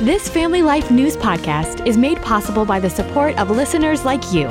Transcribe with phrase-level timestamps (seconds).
[0.00, 4.46] This Family Life News podcast is made possible by the support of listeners like you.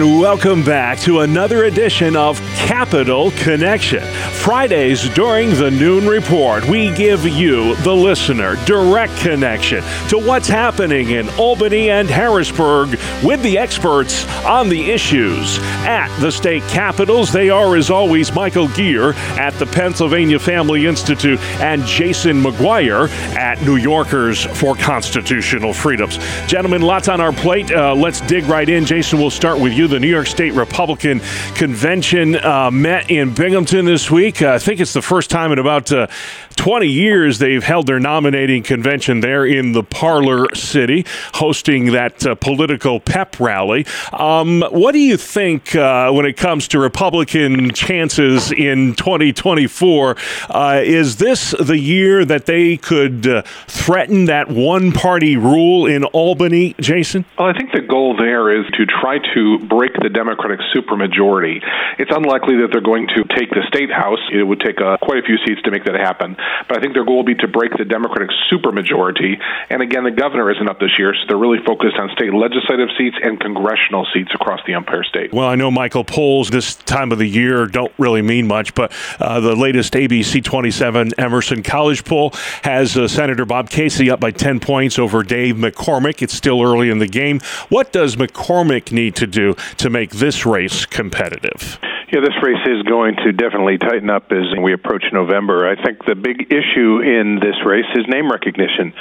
[0.00, 4.02] And welcome back to another edition of Capital Connection.
[4.32, 11.10] Fridays during the noon report, we give you, the listener, direct connection to what's happening
[11.10, 15.58] in Albany and Harrisburg with the experts on the issues.
[15.84, 21.38] At the state capitals, they are, as always, Michael Geer at the Pennsylvania Family Institute
[21.60, 26.16] and Jason McGuire at New Yorkers for Constitutional Freedoms.
[26.46, 27.70] Gentlemen, lots on our plate.
[27.70, 28.86] Uh, let's dig right in.
[28.86, 29.89] Jason, we'll start with you.
[29.90, 31.20] The New York State Republican
[31.56, 34.40] Convention uh, met in Binghamton this week.
[34.40, 36.06] Uh, I think it's the first time in about uh,
[36.54, 42.36] 20 years they've held their nominating convention there in the Parlor City, hosting that uh,
[42.36, 43.84] political pep rally.
[44.12, 50.16] Um, what do you think uh, when it comes to Republican chances in 2024?
[50.50, 56.76] Uh, is this the year that they could threaten that one party rule in Albany,
[56.78, 57.24] Jason?
[57.38, 61.64] Well, I think the goal there is to try to break the Democratic supermajority.
[61.96, 64.20] It's unlikely that they're going to take the state house.
[64.28, 66.36] It would take uh, quite a few seats to make that happen.
[66.68, 69.40] But I think their goal will be to break the Democratic supermajority.
[69.70, 72.92] And again, the governor isn't up this year, so they're really focused on state legislative
[72.98, 75.32] seats and congressional seats across the Empire State.
[75.32, 78.92] Well, I know Michael polls this time of the year don't really mean much, but
[79.18, 84.30] uh, the latest ABC 27 Emerson College poll has uh, Senator Bob Casey up by
[84.30, 86.20] 10 points over Dave McCormick.
[86.20, 87.40] It's still early in the game.
[87.70, 91.78] What does McCormick need to do to make this race competitive?
[92.12, 95.68] Yeah, this race is going to definitely tighten up as we approach November.
[95.70, 98.92] I think the big issue in this race is name recognition.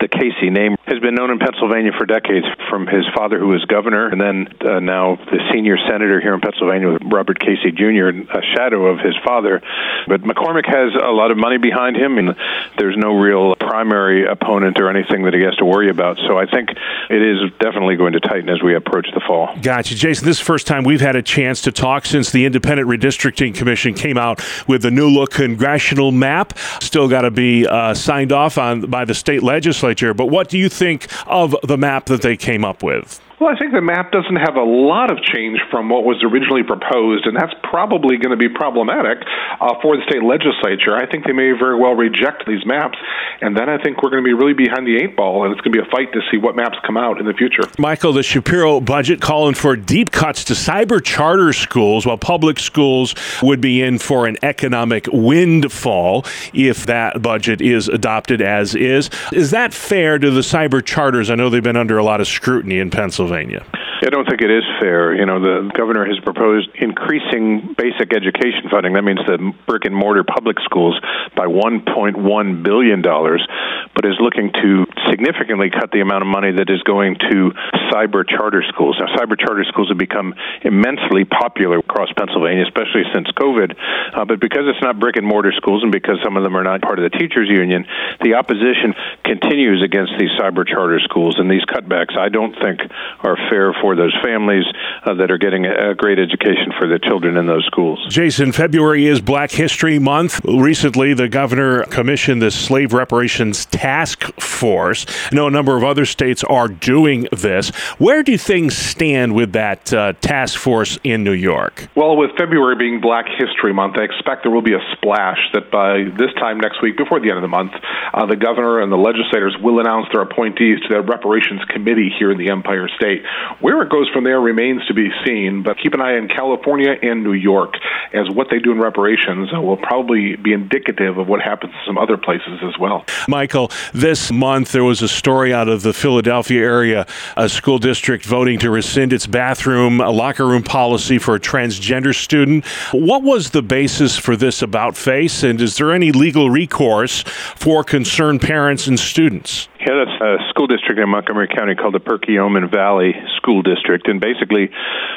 [0.00, 3.64] The Casey name has been known in Pennsylvania for decades from his father, who was
[3.66, 8.42] governor, and then uh, now the senior senator here in Pennsylvania, Robert Casey Jr., a
[8.56, 9.60] shadow of his father.
[10.06, 12.34] But McCormick has a lot of money behind him, and
[12.78, 16.16] there's no real primary opponent or anything that he has to worry about.
[16.26, 19.54] So I think it is definitely going to tighten as we approach the fall.
[19.60, 19.94] Gotcha.
[19.94, 22.88] Jason, this is the first time we've had a chance to talk since the Independent
[22.88, 26.56] Redistricting Commission came out with the new look congressional map.
[26.80, 30.14] Still got to be uh, signed off on by the state legislature.
[30.14, 30.77] But what do you think
[31.26, 33.20] of the map that they came up with?
[33.40, 36.64] Well, I think the map doesn't have a lot of change from what was originally
[36.64, 39.22] proposed, and that's probably going to be problematic
[39.62, 40.98] uh, for the state legislature.
[40.98, 42.98] I think they may very well reject these maps,
[43.40, 45.60] and then I think we're going to be really behind the eight ball, and it's
[45.60, 47.62] going to be a fight to see what maps come out in the future.
[47.78, 53.14] Michael, the Shapiro budget calling for deep cuts to cyber charter schools, while public schools
[53.40, 59.10] would be in for an economic windfall if that budget is adopted as is.
[59.32, 61.30] Is that fair to the cyber charters?
[61.30, 63.27] I know they've been under a lot of scrutiny in Pennsylvania.
[63.28, 63.66] Pennsylvania.
[63.98, 65.12] I don't think it is fair.
[65.14, 68.94] You know, the governor has proposed increasing basic education funding.
[68.94, 70.98] That means the brick and mortar public schools
[71.34, 76.80] by $1.1 billion, but is looking to significantly cut the amount of money that is
[76.86, 77.50] going to
[77.90, 78.96] cyber charter schools.
[79.00, 83.74] Now, cyber charter schools have become immensely popular across Pennsylvania, especially since COVID.
[84.14, 86.64] Uh, but because it's not brick and mortar schools and because some of them are
[86.64, 87.86] not part of the teachers union,
[88.20, 88.94] the opposition
[89.24, 91.36] continues against these cyber charter schools.
[91.38, 92.80] And these cutbacks, I don't think,
[93.20, 94.64] are fair for those families
[95.04, 98.04] uh, that are getting a, a great education for their children in those schools.
[98.08, 100.40] Jason, February is Black History Month.
[100.44, 105.06] Recently, the governor commissioned the Slave Reparations Task Force.
[105.30, 107.70] I know a number of other states are doing this.
[107.98, 111.88] Where do things stand with that uh, task force in New York?
[111.94, 115.70] Well, with February being Black History Month, I expect there will be a splash that
[115.70, 117.72] by this time next week, before the end of the month,
[118.12, 122.30] uh, the governor and the legislators will announce their appointees to the Reparations Committee here
[122.30, 123.22] in the Empire State.
[123.60, 126.94] Where it goes from there remains to be seen, but keep an eye on California
[127.02, 127.74] and New York,
[128.12, 131.98] as what they do in reparations will probably be indicative of what happens in some
[131.98, 133.04] other places as well.
[133.28, 137.06] Michael, this month there was a story out of the Philadelphia area,
[137.36, 142.14] a school district voting to rescind its bathroom, uh, locker room policy for a transgender
[142.14, 142.64] student.
[142.92, 147.22] What was the basis for this about face, and is there any legal recourse
[147.56, 149.68] for concerned parents and students?
[149.78, 154.08] Yeah, that's a school district in Montgomery County called the Perkiomen Valley School District.
[154.08, 154.74] And basically,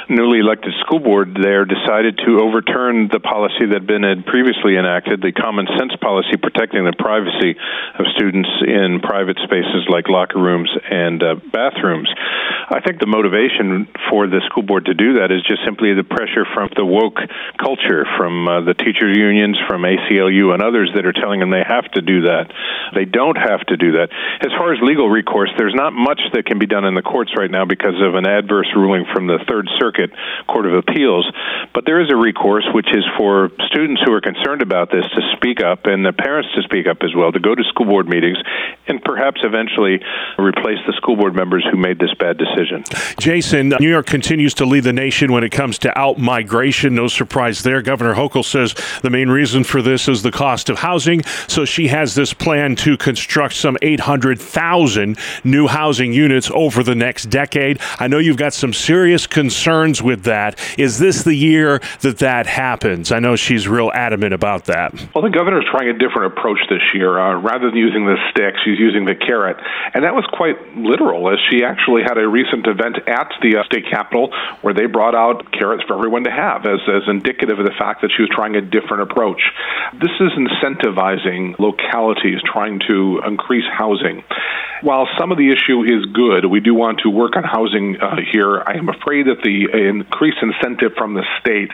[0.07, 5.17] newly elected school board there decided to overturn the policy that had been previously enacted,
[5.25, 7.57] the common sense policy protecting the privacy
[7.97, 12.13] of students in private spaces like locker rooms and uh, bathrooms.
[12.69, 16.05] I think the motivation for the school board to do that is just simply the
[16.05, 17.17] pressure from the woke
[17.57, 21.65] culture, from uh, the teacher unions, from ACLU, and others that are telling them they
[21.65, 22.53] have to do that.
[22.93, 24.13] They don't have to do that.
[24.39, 27.31] As far as legal recourse, there's not much that can be done in the courts
[27.37, 30.11] right now because of an adverse ruling from the Third Circuit
[30.47, 31.29] Court of Appeals.
[31.73, 35.21] But there is a recourse, which is for students who are concerned about this to
[35.37, 38.07] speak up and the parents to speak up as well, to go to school board
[38.07, 38.37] meetings
[38.91, 39.99] and perhaps eventually
[40.37, 42.83] replace the school board members who made this bad decision.
[43.19, 46.93] Jason, New York continues to lead the nation when it comes to out migration.
[46.93, 47.81] No surprise there.
[47.81, 51.23] Governor Hochul says the main reason for this is the cost of housing.
[51.47, 57.25] So she has this plan to construct some 800,000 new housing units over the next
[57.25, 57.79] decade.
[57.99, 60.59] I know you've got some serious concerns with that.
[60.77, 63.11] Is this the year that that happens?
[63.11, 64.93] I know she's real adamant about that.
[65.15, 67.17] Well, the governor's trying a different approach this year.
[67.17, 69.57] Uh, rather than using the stick, she's using the carrot.
[69.93, 73.63] And that was quite literal, as she actually had a recent event at the uh,
[73.69, 77.65] state capitol where they brought out carrots for everyone to have as, as indicative of
[77.65, 79.41] the fact that she was trying a different approach.
[79.93, 84.23] This is incentivizing localities trying to increase housing.
[84.81, 88.17] While some of the issue is good, we do want to work on housing uh,
[88.31, 88.61] here.
[88.61, 91.71] I am afraid that the increased incentive from the state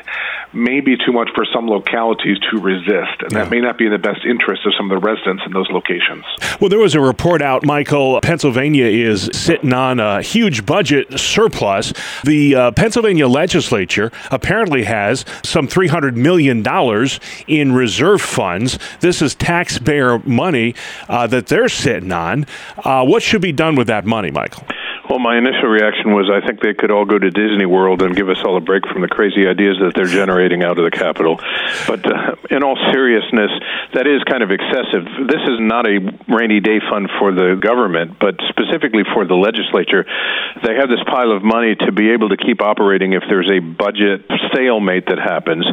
[0.53, 3.43] may be too much for some localities to resist, and yeah.
[3.43, 5.69] that may not be in the best interest of some of the residents in those
[5.69, 6.25] locations.
[6.59, 8.19] Well, there was a report out, Michael.
[8.21, 11.93] Pennsylvania is sitting on a huge budget surplus.
[12.23, 16.65] The uh, Pennsylvania legislature apparently has some $300 million
[17.47, 18.79] in reserve funds.
[18.99, 20.75] This is taxpayer money
[21.07, 22.45] uh, that they're sitting on.
[22.83, 24.63] Uh, Uh, what should be done with that money, Michael?
[25.09, 28.11] Well, my initial reaction was I think they could all go to Disney World and
[28.11, 30.91] give us all a break from the crazy ideas that they're generating out of the
[30.91, 31.39] Capitol.
[31.87, 33.51] But uh, in all seriousness,
[33.95, 35.07] that is kind of excessive.
[35.31, 40.03] This is not a rainy day fund for the government, but specifically for the legislature.
[40.67, 43.63] They have this pile of money to be able to keep operating if there's a
[43.63, 45.63] budget stalemate that happens.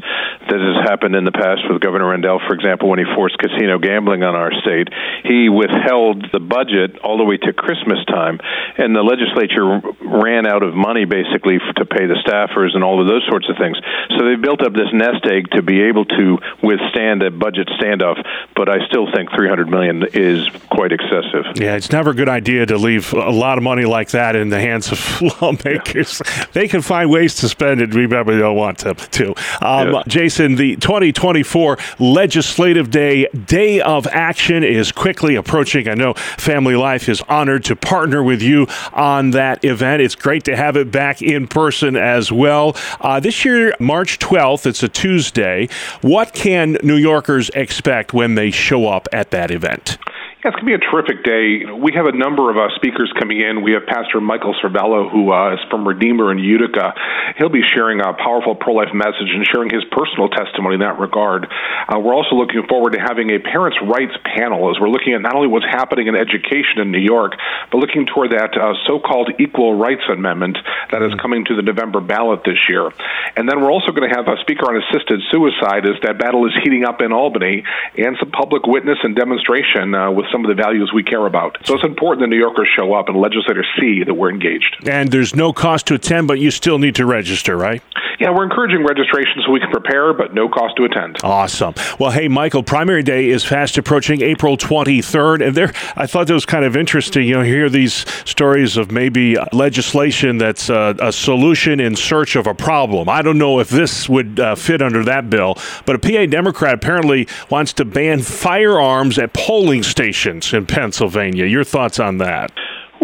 [0.47, 3.83] That has happened in the past with Governor Rendell, for example, when he forced casino
[3.83, 4.93] gambling on our state.
[5.25, 8.39] He withheld the budget all the way to Christmas time,
[8.79, 13.01] and the legislature legislature ran out of money basically to pay the staffers and all
[13.01, 13.77] of those sorts of things.
[14.17, 18.25] So they built up this nest egg to be able to withstand a budget standoff.
[18.55, 21.57] But I still think 300 million is quite excessive.
[21.57, 24.49] Yeah, it's never a good idea to leave a lot of money like that in
[24.49, 26.21] the hands of lawmakers.
[26.25, 26.45] Yeah.
[26.53, 27.95] They can find ways to spend it.
[27.95, 28.95] We probably don't want to.
[28.95, 29.31] to.
[29.65, 30.03] Um, yeah.
[30.07, 35.89] Jason, the 2024 Legislative Day Day of Action is quickly approaching.
[35.89, 40.03] I know Family Life is honored to partner with you on on that event.
[40.03, 42.77] It's great to have it back in person as well.
[43.01, 45.69] Uh, this year, March 12th, it's a Tuesday.
[46.01, 49.99] What can New Yorkers expect when they show up at that event?
[50.45, 51.65] Yeah, it's going to be a terrific day.
[51.73, 53.65] We have a number of uh, speakers coming in.
[53.65, 56.93] We have Pastor Michael Cervello, who uh, is from Redeemer in Utica.
[57.39, 61.01] He'll be sharing a powerful pro life message and sharing his personal testimony in that
[61.01, 61.49] regard.
[61.49, 65.25] Uh, we're also looking forward to having a parents' rights panel as we're looking at
[65.25, 67.41] not only what's happening in education in New York,
[67.73, 70.59] but looking toward that uh, so called Equal Rights Amendment
[70.93, 72.93] that is coming to the November ballot this year.
[73.33, 76.45] And then we're also going to have a speaker on assisted suicide as that battle
[76.45, 77.65] is heating up in Albany
[77.97, 81.59] and some public witness and demonstration uh, with some of the values we care about.
[81.65, 84.77] So it's important that New Yorkers show up and legislators see that we're engaged.
[84.85, 87.81] And there's no cost to attend, but you still need to register, right?
[88.25, 91.19] Yeah, we're encouraging registration so we can prepare, but no cost to attend.
[91.23, 91.75] Awesome.
[91.99, 96.33] Well, hey, Michael, primary day is fast approaching April 23rd, and there, I thought that
[96.33, 97.29] was kind of interesting.
[97.29, 102.47] You know, hear these stories of maybe legislation that's a, a solution in search of
[102.47, 103.11] a problem.
[103.11, 106.73] I don't know if this would uh, fit under that bill, but a PA Democrat
[106.73, 111.45] apparently wants to ban firearms at polling stations in Pennsylvania.
[111.45, 112.53] Your thoughts on that?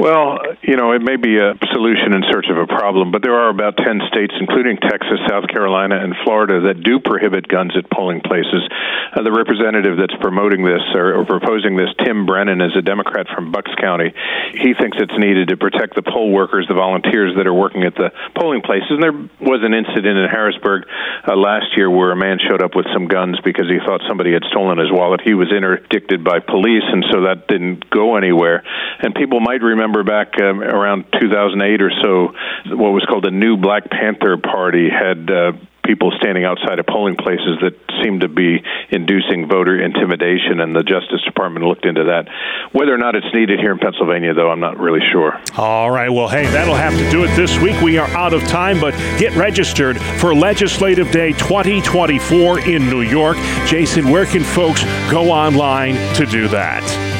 [0.00, 3.36] Well, you know, it may be a solution in search of a problem, but there
[3.36, 7.84] are about 10 states, including Texas, South Carolina, and Florida, that do prohibit guns at
[7.92, 8.64] polling places.
[9.12, 13.28] Uh, the representative that's promoting this or, or, proposing this, Tim Brennan, is a Democrat
[13.28, 14.08] from Bucks County.
[14.56, 17.92] He thinks it's needed to protect the poll workers, the volunteers that are working at
[17.92, 18.96] the polling places.
[18.96, 20.88] And there was an incident in Harrisburg
[21.28, 24.32] uh, last year where a man showed up with some guns because he thought somebody
[24.32, 25.20] had stolen his wallet.
[25.20, 28.64] He was interdicted by police, and so that didn't go anywhere.
[29.04, 32.34] And people might remember remember back um, around 2008 or so,
[32.76, 35.52] what was called the New Black Panther Party had uh,
[35.84, 40.82] people standing outside of polling places that seemed to be inducing voter intimidation, and the
[40.82, 42.28] Justice Department looked into that.
[42.72, 45.40] Whether or not it's needed here in Pennsylvania, though, I'm not really sure.
[45.56, 46.10] All right.
[46.10, 47.80] Well, hey, that'll have to do it this week.
[47.80, 53.36] We are out of time, but get registered for Legislative Day 2024 in New York.
[53.66, 57.19] Jason, where can folks go online to do that?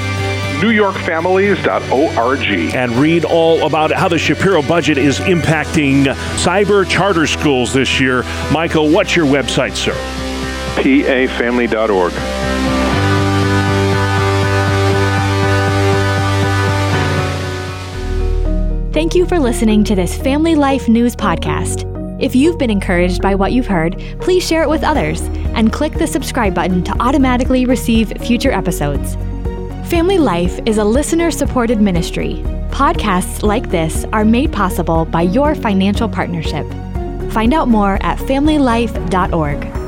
[0.61, 2.75] newyorkfamilies.org.
[2.75, 6.05] And read all about how the Shapiro budget is impacting
[6.37, 8.23] cyber charter schools this year.
[8.53, 9.95] Michael, what's your website, sir?
[10.77, 12.13] pafamily.org.
[18.93, 21.89] Thank you for listening to this Family Life News podcast.
[22.21, 25.23] If you've been encouraged by what you've heard, please share it with others
[25.55, 29.17] and click the subscribe button to automatically receive future episodes.
[29.91, 32.35] Family Life is a listener supported ministry.
[32.71, 36.65] Podcasts like this are made possible by your financial partnership.
[37.33, 39.80] Find out more at familylife.org.